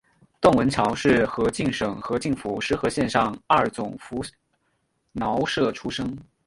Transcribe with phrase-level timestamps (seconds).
[0.39, 4.25] 邓文乔是河静省河清府石河县上二总拂
[5.13, 6.17] 挠社出生。